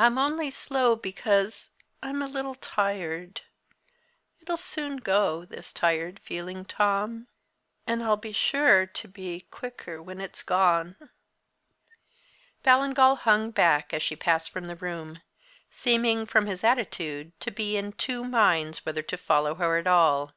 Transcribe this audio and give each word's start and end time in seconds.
I'm 0.00 0.18
only 0.18 0.50
slow 0.50 0.96
because 0.96 1.70
I'm 2.02 2.22
a 2.22 2.26
little 2.26 2.56
tired. 2.56 3.42
It'll 4.40 4.56
soon 4.56 4.96
go, 4.96 5.44
this 5.44 5.72
tired 5.72 6.18
feeling, 6.18 6.64
Tom 6.64 7.28
and 7.86 8.02
I'll 8.02 8.16
be 8.16 8.32
sure 8.32 8.84
to 8.84 9.06
be 9.06 9.46
quicker 9.52 10.02
when 10.02 10.20
it's 10.20 10.42
gone." 10.42 10.96
Ballingall 12.64 13.14
hung 13.18 13.52
back 13.52 13.94
as 13.94 14.02
she 14.02 14.16
passed 14.16 14.50
from 14.50 14.66
the 14.66 14.74
room, 14.74 15.22
seeming, 15.70 16.26
from 16.26 16.46
his 16.46 16.64
attitude, 16.64 17.30
to 17.38 17.52
be 17.52 17.76
in 17.76 17.92
two 17.92 18.24
minds 18.24 18.84
whether 18.84 19.02
to 19.02 19.16
follow 19.16 19.54
her 19.54 19.78
at 19.78 19.86
all. 19.86 20.34